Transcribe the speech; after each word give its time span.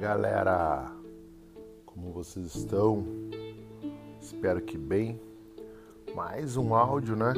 galera, 0.00 0.90
como 1.84 2.10
vocês 2.10 2.54
estão? 2.54 3.04
Espero 4.18 4.62
que 4.62 4.78
bem. 4.78 5.20
Mais 6.16 6.56
um 6.56 6.74
áudio, 6.74 7.14
né? 7.14 7.34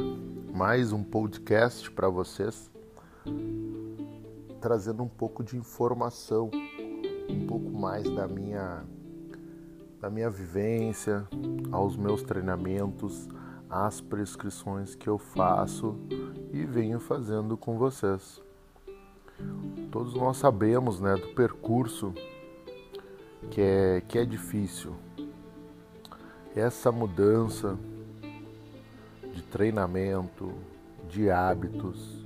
Mais 0.55 0.93
um 0.93 1.03
podcast 1.03 1.91
para 1.91 2.07
vocês, 2.07 2.71
trazendo 4.61 5.03
um 5.03 5.09
pouco 5.09 5.43
de 5.43 5.57
informação, 5.57 6.49
um 7.29 7.45
pouco 7.45 7.69
mais 7.69 8.09
da 8.09 8.29
minha 8.29 8.85
da 9.99 10.09
minha 10.09 10.29
vivência, 10.29 11.27
aos 11.69 11.97
meus 11.97 12.23
treinamentos, 12.23 13.27
às 13.69 13.99
prescrições 13.99 14.95
que 14.95 15.09
eu 15.09 15.17
faço 15.17 15.97
e 16.53 16.65
venho 16.65 17.01
fazendo 17.01 17.57
com 17.57 17.77
vocês. 17.77 18.41
Todos 19.91 20.13
nós 20.13 20.37
sabemos, 20.37 21.01
né, 21.01 21.15
do 21.15 21.27
percurso 21.35 22.13
que 23.49 23.61
é, 23.61 24.01
que 24.07 24.17
é 24.17 24.25
difícil. 24.25 24.95
Essa 26.55 26.91
mudança 26.91 27.77
de 29.33 29.41
treinamento, 29.41 30.51
de 31.09 31.29
hábitos, 31.29 32.23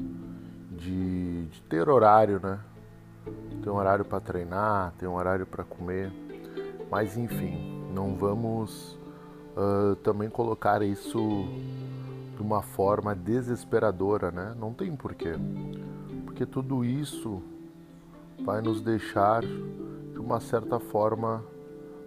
de, 0.72 1.46
de 1.46 1.62
ter 1.64 1.88
horário, 1.90 2.40
né? 2.42 2.60
Tem 3.62 3.72
um 3.72 3.76
horário 3.76 4.06
para 4.06 4.20
treinar, 4.20 4.94
tem 4.98 5.08
um 5.08 5.16
horário 5.16 5.46
para 5.46 5.64
comer, 5.64 6.12
mas 6.90 7.18
enfim, 7.18 7.84
não 7.94 8.16
vamos 8.16 8.98
uh, 9.56 9.96
também 9.98 10.30
colocar 10.30 10.82
isso 10.82 11.20
de 12.36 12.42
uma 12.42 12.62
forma 12.62 13.16
desesperadora, 13.16 14.32
né? 14.32 14.56
Não 14.58 14.74
tem 14.74 14.96
porquê, 14.96 15.34
porque 16.26 16.46
tudo 16.46 16.86
isso 16.86 17.42
vai 18.46 18.62
nos 18.62 18.82
deixar 18.82 19.44
de 20.18 20.20
uma 20.20 20.40
certa 20.40 20.80
forma 20.80 21.46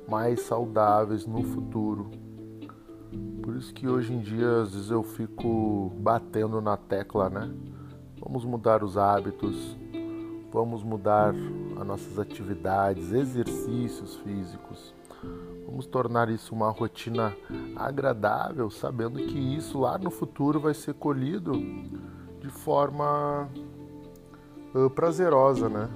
mais 0.08 0.40
saudáveis 0.40 1.24
no 1.26 1.44
futuro. 1.44 2.10
Por 3.40 3.54
isso 3.54 3.72
que 3.72 3.86
hoje 3.86 4.12
em 4.12 4.18
dia 4.18 4.62
às 4.62 4.74
vezes 4.74 4.90
eu 4.90 5.04
fico 5.04 5.92
batendo 5.96 6.60
na 6.60 6.76
tecla, 6.76 7.30
né? 7.30 7.54
Vamos 8.20 8.44
mudar 8.44 8.82
os 8.82 8.98
hábitos, 8.98 9.76
vamos 10.52 10.82
mudar 10.82 11.32
as 11.80 11.86
nossas 11.86 12.18
atividades, 12.18 13.12
exercícios 13.12 14.16
físicos. 14.16 14.92
Vamos 15.64 15.86
tornar 15.86 16.28
isso 16.30 16.52
uma 16.52 16.68
rotina 16.68 17.32
agradável, 17.76 18.68
sabendo 18.70 19.18
que 19.18 19.38
isso 19.38 19.78
lá 19.78 19.96
no 19.98 20.10
futuro 20.10 20.58
vai 20.58 20.74
ser 20.74 20.94
colhido 20.94 21.52
de 22.40 22.48
forma 22.48 23.48
uh, 24.74 24.90
prazerosa, 24.90 25.68
né? 25.68 25.88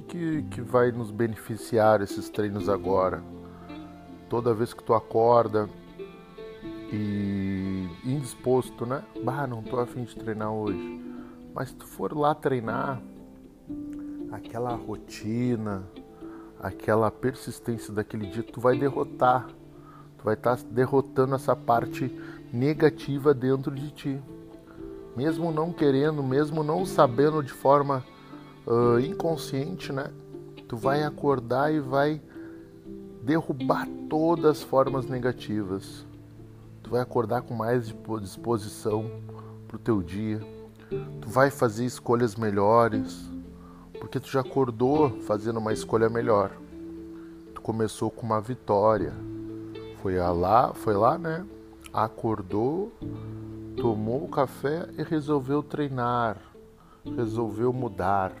Que, 0.00 0.42
que, 0.42 0.42
que 0.42 0.60
vai 0.60 0.90
nos 0.92 1.10
beneficiar 1.10 2.00
esses 2.00 2.28
treinos 2.28 2.68
agora? 2.68 3.22
Toda 4.28 4.54
vez 4.54 4.72
que 4.72 4.82
tu 4.82 4.94
acorda 4.94 5.68
e 6.92 7.88
indisposto, 8.04 8.86
né? 8.86 9.02
Bah, 9.22 9.46
não 9.46 9.62
tô 9.62 9.78
afim 9.78 10.04
de 10.04 10.14
treinar 10.16 10.52
hoje. 10.52 11.00
Mas 11.54 11.68
se 11.68 11.74
tu 11.74 11.86
for 11.86 12.16
lá 12.16 12.34
treinar, 12.34 13.00
aquela 14.30 14.74
rotina, 14.74 15.84
aquela 16.60 17.10
persistência 17.10 17.92
daquele 17.92 18.26
dia, 18.26 18.42
tu 18.42 18.60
vai 18.60 18.78
derrotar. 18.78 19.48
Tu 20.18 20.24
vai 20.24 20.34
estar 20.34 20.56
tá 20.56 20.62
derrotando 20.70 21.34
essa 21.34 21.56
parte 21.56 22.14
negativa 22.52 23.32
dentro 23.32 23.74
de 23.74 23.90
ti. 23.90 24.22
Mesmo 25.16 25.50
não 25.50 25.72
querendo, 25.72 26.22
mesmo 26.22 26.62
não 26.62 26.86
sabendo 26.86 27.42
de 27.42 27.52
forma 27.52 28.04
uh, 28.66 28.98
inconsciente, 29.00 29.92
né? 29.92 30.10
Tu 30.68 30.76
vai 30.76 31.02
acordar 31.02 31.72
e 31.72 31.80
vai 31.80 32.20
derrubar 33.22 33.88
todas 34.08 34.44
as 34.46 34.62
formas 34.62 35.06
negativas. 35.06 36.06
Tu 36.82 36.90
vai 36.90 37.00
acordar 37.00 37.42
com 37.42 37.54
mais 37.54 37.94
disposição 38.20 39.10
pro 39.68 39.78
teu 39.78 40.02
dia. 40.02 40.40
Tu 41.20 41.28
vai 41.28 41.50
fazer 41.50 41.84
escolhas 41.84 42.34
melhores, 42.34 43.30
porque 44.00 44.18
tu 44.18 44.28
já 44.28 44.40
acordou 44.40 45.10
fazendo 45.22 45.58
uma 45.58 45.72
escolha 45.72 46.08
melhor. 46.08 46.50
Tu 47.54 47.60
começou 47.60 48.10
com 48.10 48.26
uma 48.26 48.40
vitória. 48.40 49.12
Foi 50.02 50.16
lá, 50.16 50.72
foi 50.72 50.94
lá, 50.94 51.18
né? 51.18 51.46
Acordou, 51.92 52.92
tomou 53.76 54.24
o 54.24 54.28
café 54.28 54.88
e 54.96 55.02
resolveu 55.02 55.62
treinar, 55.62 56.38
resolveu 57.04 57.72
mudar. 57.72 58.32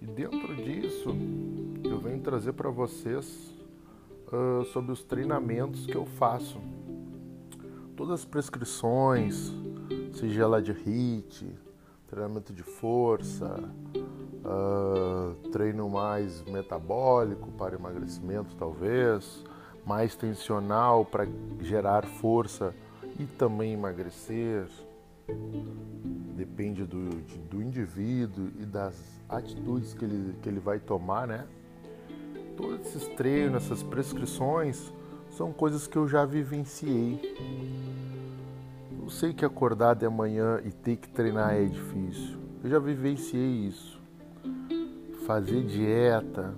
E 0.00 0.06
dentro 0.06 0.56
disso, 0.56 1.10
eu 1.84 1.98
venho 1.98 2.20
trazer 2.20 2.54
para 2.54 2.70
vocês 2.70 3.54
uh, 4.32 4.64
sobre 4.66 4.92
os 4.92 5.02
treinamentos 5.04 5.84
que 5.84 5.94
eu 5.94 6.06
faço. 6.06 6.58
Todas 7.94 8.20
as 8.20 8.24
prescrições, 8.24 9.52
seja 10.14 10.42
ela 10.42 10.62
de 10.62 10.72
HIIT, 10.72 11.46
treinamento 12.08 12.50
de 12.50 12.62
força, 12.62 13.62
uh, 13.94 15.34
treino 15.50 15.86
mais 15.90 16.42
metabólico 16.44 17.50
para 17.52 17.74
emagrecimento, 17.74 18.56
talvez, 18.56 19.44
mais 19.84 20.16
tensional 20.16 21.04
para 21.04 21.28
gerar 21.60 22.06
força 22.06 22.74
e 23.18 23.26
também 23.26 23.74
emagrecer. 23.74 24.66
Depende 26.60 26.84
do, 26.84 27.08
do 27.48 27.62
indivíduo 27.62 28.50
e 28.60 28.66
das 28.66 28.94
atitudes 29.26 29.94
que 29.94 30.04
ele, 30.04 30.34
que 30.42 30.46
ele 30.46 30.60
vai 30.60 30.78
tomar, 30.78 31.26
né? 31.26 31.46
Todos 32.54 32.80
esses 32.80 33.08
treinos, 33.16 33.64
essas 33.64 33.82
prescrições 33.82 34.92
são 35.30 35.54
coisas 35.54 35.86
que 35.86 35.96
eu 35.96 36.06
já 36.06 36.26
vivenciei. 36.26 37.34
Eu 39.02 39.08
sei 39.08 39.32
que 39.32 39.42
acordar 39.42 39.94
de 39.94 40.06
manhã 40.10 40.60
e 40.62 40.70
ter 40.70 40.96
que 40.96 41.08
treinar 41.08 41.54
é 41.54 41.64
difícil. 41.64 42.36
Eu 42.62 42.68
já 42.68 42.78
vivenciei 42.78 43.66
isso. 43.66 43.98
Fazer 45.26 45.64
dieta, 45.64 46.54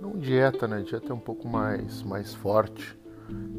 não 0.00 0.12
dieta, 0.12 0.66
né? 0.66 0.80
Dieta 0.80 1.12
é 1.12 1.14
um 1.14 1.20
pouco 1.20 1.46
mais, 1.46 2.02
mais 2.02 2.34
forte, 2.34 2.98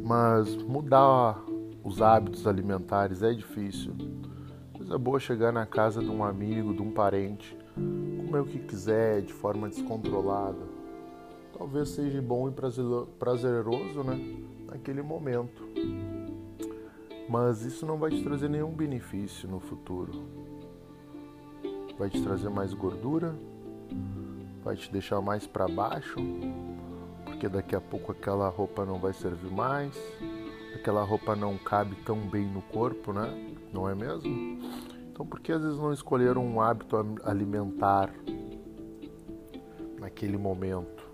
mas 0.03 0.55
mudar 0.63 1.39
os 1.83 2.01
hábitos 2.01 2.47
alimentares 2.47 3.21
é 3.21 3.31
difícil. 3.31 3.93
Coisa 4.85 4.99
boa 4.99 5.19
chegar 5.19 5.51
na 5.51 5.65
casa 5.65 5.99
de 5.99 6.11
um 6.11 6.23
amigo, 6.23 6.71
de 6.71 6.79
um 6.79 6.91
parente 6.91 7.57
comer 7.73 8.41
o 8.41 8.45
que 8.45 8.59
quiser 8.59 9.23
de 9.23 9.33
forma 9.33 9.67
descontrolada. 9.67 10.61
Talvez 11.57 11.89
seja 11.89 12.21
bom 12.21 12.47
e 12.47 12.51
prazeroso, 13.17 14.03
né? 14.03 14.37
Naquele 14.67 15.01
momento. 15.01 15.67
Mas 17.27 17.63
isso 17.63 17.83
não 17.83 17.97
vai 17.97 18.11
te 18.11 18.23
trazer 18.23 18.47
nenhum 18.47 18.69
benefício 18.69 19.49
no 19.49 19.59
futuro. 19.59 20.11
Vai 21.97 22.11
te 22.11 22.21
trazer 22.21 22.51
mais 22.51 22.71
gordura, 22.71 23.35
vai 24.63 24.75
te 24.75 24.91
deixar 24.91 25.19
mais 25.19 25.47
para 25.47 25.67
baixo, 25.67 26.19
porque 27.25 27.49
daqui 27.49 27.75
a 27.75 27.81
pouco 27.81 28.11
aquela 28.11 28.49
roupa 28.49 28.85
não 28.85 28.99
vai 28.99 29.13
servir 29.13 29.51
mais, 29.51 29.97
aquela 30.75 31.03
roupa 31.03 31.35
não 31.35 31.57
cabe 31.57 31.95
tão 32.05 32.19
bem 32.19 32.45
no 32.45 32.61
corpo, 32.61 33.11
né? 33.11 33.55
Não 33.73 33.89
é 33.89 33.95
mesmo? 33.95 34.54
Então, 35.15 35.25
por 35.25 35.39
que 35.39 35.53
às 35.53 35.63
vezes 35.63 35.79
não 35.79 35.93
escolheram 35.93 36.45
um 36.45 36.59
hábito 36.59 36.97
alimentar 37.23 38.13
naquele 39.97 40.37
momento, 40.37 41.07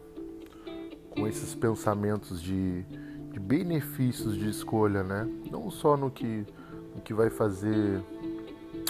com 1.12 1.28
esses 1.28 1.53
pensamentos 1.53 2.41
de, 2.41 2.81
de 3.31 3.39
benefícios 3.39 4.35
de 4.35 4.50
escolha, 4.50 5.03
né? 5.03 5.29
Não 5.51 5.69
só 5.69 5.95
no 5.95 6.09
que, 6.09 6.47
no 6.95 7.01
que 7.03 7.13
vai 7.13 7.30
fazer 7.30 8.01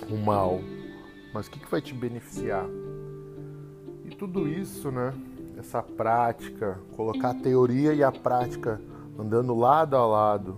o 0.09 0.15
mal, 0.15 0.61
mas 1.33 1.47
o 1.47 1.51
que, 1.51 1.59
que 1.59 1.69
vai 1.69 1.81
te 1.81 1.93
beneficiar. 1.93 2.65
E 4.05 4.15
tudo 4.15 4.47
isso, 4.47 4.91
né? 4.91 5.13
Essa 5.57 5.83
prática, 5.83 6.79
colocar 6.95 7.31
a 7.31 7.35
teoria 7.35 7.93
e 7.93 8.01
a 8.01 8.13
prática 8.13 8.79
andando 9.19 9.53
lado 9.53 9.97
a 9.97 10.07
lado, 10.07 10.57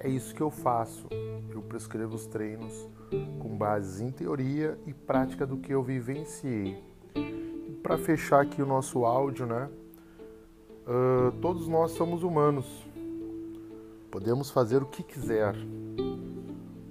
é 0.00 0.08
isso 0.08 0.34
que 0.34 0.42
eu 0.42 0.50
faço. 0.50 1.06
Eu 1.48 1.62
prescrevo 1.62 2.16
os 2.16 2.26
treinos 2.26 2.97
com 3.38 3.56
base 3.56 4.04
em 4.04 4.10
teoria 4.10 4.78
e 4.86 4.92
prática 4.92 5.46
do 5.46 5.58
que 5.58 5.72
eu 5.72 5.82
vivenciei. 5.82 6.82
Para 7.82 7.96
fechar 7.96 8.42
aqui 8.42 8.62
o 8.62 8.66
nosso 8.66 9.04
áudio, 9.04 9.46
né? 9.46 9.68
Uh, 10.86 11.32
todos 11.40 11.68
nós 11.68 11.92
somos 11.92 12.22
humanos. 12.22 12.66
Podemos 14.10 14.50
fazer 14.50 14.82
o 14.82 14.86
que 14.86 15.02
quiser, 15.02 15.54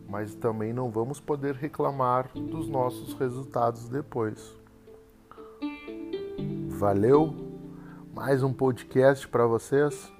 mas 0.07 0.35
também 0.35 0.71
não 0.71 0.89
vamos 0.89 1.19
poder 1.19 1.55
reclamar 1.55 2.31
dos 2.33 2.69
nossos 2.69 3.13
resultados 3.13 3.89
depois. 3.89 4.55
Valeu! 6.69 7.33
Mais 8.13 8.41
um 8.41 8.53
podcast 8.53 9.27
para 9.27 9.45
vocês. 9.45 10.11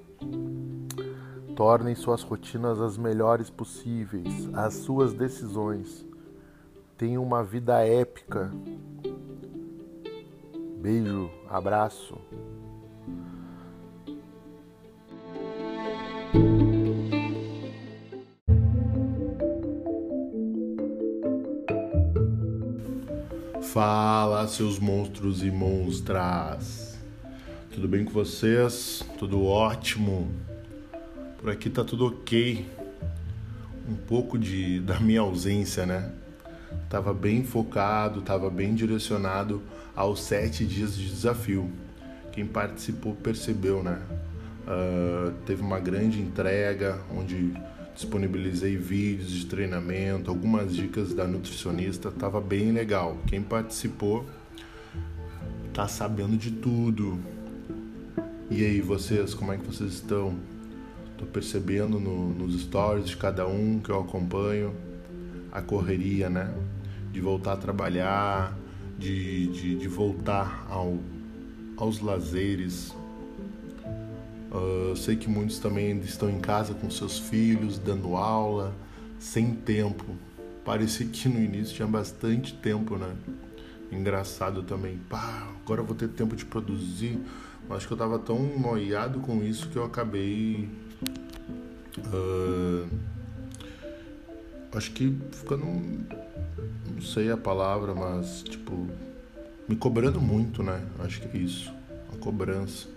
Tornem 1.57 1.95
suas 1.95 2.21
rotinas 2.21 2.79
as 2.79 2.99
melhores 2.99 3.49
possíveis, 3.49 4.47
as 4.53 4.75
suas 4.75 5.11
decisões. 5.11 6.05
Tenham 6.95 7.23
uma 7.23 7.43
vida 7.43 7.83
épica. 7.83 8.51
Beijo, 10.79 11.31
abraço. 11.49 12.15
Fala, 23.63 24.47
seus 24.47 24.77
monstros 24.77 25.41
e 25.41 25.49
monstras. 25.49 26.99
Tudo 27.71 27.87
bem 27.87 28.05
com 28.05 28.11
vocês? 28.11 29.03
Tudo 29.17 29.43
ótimo. 29.43 30.46
Por 31.37 31.51
aqui 31.51 31.69
tá 31.69 31.83
tudo 31.83 32.07
ok. 32.07 32.65
Um 33.87 33.95
pouco 33.95 34.37
de 34.37 34.79
da 34.79 34.99
minha 34.99 35.21
ausência, 35.21 35.85
né? 35.85 36.11
Tava 36.89 37.13
bem 37.13 37.43
focado, 37.43 38.21
tava 38.21 38.49
bem 38.49 38.73
direcionado 38.73 39.61
aos 39.95 40.21
sete 40.21 40.65
dias 40.65 40.95
de 40.95 41.07
desafio. 41.07 41.71
Quem 42.31 42.45
participou 42.45 43.15
percebeu, 43.15 43.83
né? 43.83 44.01
Uh, 44.67 45.31
teve 45.45 45.61
uma 45.61 45.79
grande 45.79 46.19
entrega 46.19 46.99
onde 47.15 47.53
disponibilizei 47.95 48.75
vídeos 48.75 49.31
de 49.31 49.45
treinamento, 49.45 50.29
algumas 50.29 50.75
dicas 50.75 51.13
da 51.13 51.25
nutricionista, 51.25 52.11
tava 52.11 52.41
bem 52.41 52.71
legal. 52.71 53.17
Quem 53.27 53.41
participou 53.41 54.25
tá 55.73 55.87
sabendo 55.87 56.35
de 56.35 56.51
tudo. 56.51 57.17
E 58.49 58.65
aí, 58.65 58.81
vocês, 58.81 59.33
como 59.33 59.53
é 59.53 59.57
que 59.57 59.65
vocês 59.65 59.93
estão? 59.93 60.35
Tô 61.17 61.25
percebendo 61.25 61.99
no, 61.99 62.29
nos 62.29 62.61
stories 62.61 63.07
de 63.07 63.17
cada 63.17 63.47
um 63.47 63.79
que 63.79 63.89
eu 63.89 63.99
acompanho 63.99 64.73
a 65.51 65.61
correria, 65.61 66.29
né? 66.29 66.53
De 67.11 67.19
voltar 67.19 67.53
a 67.53 67.57
trabalhar, 67.57 68.57
de, 68.97 69.47
de, 69.47 69.75
de 69.75 69.87
voltar 69.87 70.67
ao, 70.69 70.97
aos 71.77 71.99
lazeres, 71.99 72.93
Uh, 74.49 74.95
sei 74.95 75.17
que 75.17 75.29
muitos 75.29 75.59
também 75.59 75.99
estão 75.99 76.29
em 76.29 76.39
casa 76.39 76.73
com 76.73 76.89
seus 76.89 77.19
filhos, 77.19 77.77
dando 77.77 78.15
aula, 78.15 78.73
sem 79.19 79.53
tempo. 79.53 80.05
Parecia 80.63 81.05
que 81.05 81.27
no 81.27 81.41
início 81.41 81.75
tinha 81.75 81.87
bastante 81.87 82.53
tempo, 82.53 82.97
né? 82.97 83.13
Engraçado 83.91 84.63
também. 84.63 84.97
Pá, 85.09 85.47
agora 85.63 85.81
eu 85.81 85.85
vou 85.85 85.95
ter 85.95 86.07
tempo 86.09 86.35
de 86.35 86.45
produzir. 86.45 87.19
Acho 87.69 87.87
que 87.87 87.93
eu 87.93 87.97
tava 87.97 88.17
tão 88.17 88.39
noiado 88.57 89.19
com 89.19 89.43
isso 89.43 89.69
que 89.69 89.75
eu 89.75 89.83
acabei. 89.83 90.69
Uh, 92.13 92.87
acho 94.73 94.91
que 94.91 95.17
ficando. 95.31 95.65
Não 95.65 97.01
sei 97.01 97.31
a 97.31 97.37
palavra, 97.37 97.93
mas 97.93 98.43
tipo. 98.43 98.87
Me 99.67 99.75
cobrando 99.75 100.21
muito, 100.21 100.63
né? 100.63 100.81
Acho 100.99 101.21
que 101.21 101.37
é 101.37 101.41
isso. 101.41 101.73
A 102.13 102.17
cobrança 102.17 102.87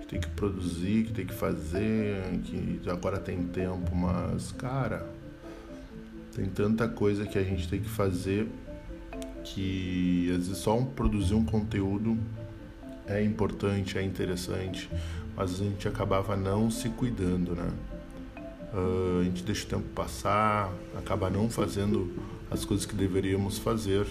que 0.00 0.06
tem 0.06 0.20
que 0.20 0.28
produzir, 0.28 1.06
que 1.06 1.12
tem 1.12 1.26
que 1.26 1.34
fazer, 1.34 2.22
que 2.44 2.80
agora 2.88 3.18
tem 3.18 3.42
tempo, 3.42 3.94
mas 3.94 4.52
cara, 4.52 5.04
tem 6.34 6.46
tanta 6.46 6.86
coisa 6.86 7.26
que 7.26 7.36
a 7.36 7.42
gente 7.42 7.68
tem 7.68 7.80
que 7.80 7.88
fazer 7.88 8.48
que 9.42 10.28
às 10.30 10.48
vezes 10.48 10.58
só 10.58 10.76
produzir 10.78 11.34
um 11.34 11.44
conteúdo 11.44 12.18
é 13.06 13.22
importante, 13.22 13.96
é 13.96 14.02
interessante, 14.02 14.90
mas 15.36 15.60
a 15.60 15.64
gente 15.64 15.86
acabava 15.86 16.36
não 16.36 16.70
se 16.70 16.88
cuidando, 16.88 17.54
né? 17.54 17.68
Uh, 18.76 19.20
a 19.20 19.24
gente 19.24 19.42
deixa 19.42 19.64
o 19.64 19.68
tempo 19.68 19.88
passar, 19.94 20.70
acaba 20.98 21.30
não 21.30 21.48
fazendo 21.48 22.12
as 22.50 22.62
coisas 22.62 22.84
que 22.84 22.94
deveríamos 22.94 23.56
fazer 23.56 24.06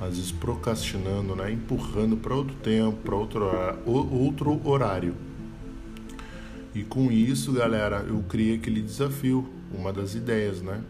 às 0.00 0.16
vezes 0.16 0.32
procrastinando, 0.32 1.36
né? 1.36 1.52
empurrando 1.52 2.16
para 2.16 2.34
outro 2.34 2.56
tempo, 2.56 2.96
para 3.04 3.14
outro, 3.14 3.50
outro 3.86 4.60
horário. 4.66 5.14
E 6.74 6.82
com 6.82 7.12
isso, 7.12 7.52
galera, 7.52 8.04
eu 8.08 8.24
criei 8.28 8.56
aquele 8.56 8.80
desafio, 8.80 9.46
uma 9.72 9.92
das 9.92 10.14
ideias, 10.14 10.62
né? 10.62 10.82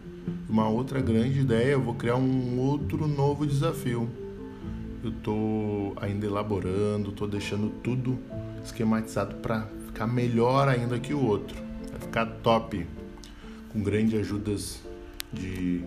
Uma 0.47 0.69
outra 0.69 1.01
grande 1.01 1.39
ideia, 1.39 1.71
eu 1.71 1.81
vou 1.81 1.95
criar 1.95 2.15
um 2.15 2.59
outro 2.59 3.07
novo 3.07 3.45
desafio. 3.45 4.07
Eu 5.03 5.09
estou 5.09 5.93
ainda 5.97 6.25
elaborando, 6.25 7.09
estou 7.09 7.27
deixando 7.27 7.69
tudo 7.83 8.17
esquematizado 8.63 9.35
para 9.37 9.67
ficar 9.87 10.05
melhor 10.05 10.69
ainda 10.69 10.99
que 10.99 11.13
o 11.13 11.25
outro. 11.25 11.70
Ficar 12.11 12.25
top, 12.43 12.85
com 13.71 13.81
grandes 13.81 14.19
ajudas 14.19 14.81
de 15.31 15.81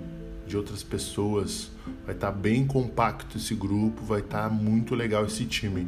de 0.47 0.57
outras 0.57 0.83
pessoas. 0.83 1.71
Vai 2.05 2.15
estar 2.15 2.33
tá 2.33 2.33
bem 2.33 2.67
compacto 2.67 3.37
esse 3.37 3.55
grupo, 3.55 4.03
vai 4.03 4.21
estar 4.21 4.49
tá 4.49 4.51
muito 4.51 4.95
legal 4.95 5.25
esse 5.27 5.45
time. 5.45 5.87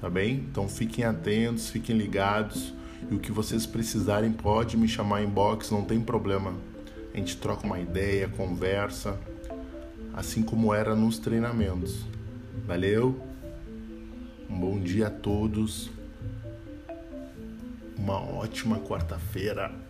Tá 0.00 0.08
bem? 0.08 0.46
Então 0.50 0.68
fiquem 0.68 1.04
atentos, 1.04 1.68
fiquem 1.68 1.96
ligados. 1.96 2.72
E 3.10 3.14
o 3.14 3.18
que 3.18 3.32
vocês 3.32 3.66
precisarem 3.66 4.32
pode 4.32 4.76
me 4.76 4.88
chamar 4.88 5.22
em 5.22 5.28
box, 5.28 5.72
não 5.72 5.82
tem 5.82 6.00
problema. 6.00 6.54
A 7.12 7.16
gente 7.16 7.36
troca 7.36 7.66
uma 7.66 7.80
ideia, 7.80 8.28
conversa, 8.28 9.18
assim 10.14 10.42
como 10.42 10.72
era 10.72 10.94
nos 10.94 11.18
treinamentos. 11.18 12.04
Valeu? 12.66 13.20
Um 14.48 14.58
bom 14.58 14.80
dia 14.80 15.08
a 15.08 15.10
todos. 15.10 15.90
Uma 17.98 18.20
ótima 18.20 18.78
quarta-feira. 18.78 19.87